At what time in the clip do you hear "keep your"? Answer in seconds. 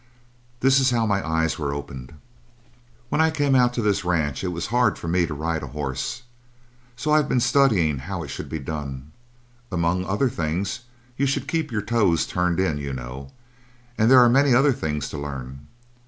11.47-11.83